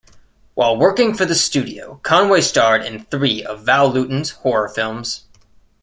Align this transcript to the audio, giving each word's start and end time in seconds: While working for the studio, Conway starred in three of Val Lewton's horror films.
While 0.55 0.77
working 0.77 1.13
for 1.13 1.25
the 1.25 1.35
studio, 1.35 1.99
Conway 2.01 2.41
starred 2.41 2.81
in 2.83 3.01
three 3.05 3.43
of 3.43 3.63
Val 3.63 3.91
Lewton's 3.93 4.31
horror 4.31 4.67
films. 4.67 5.25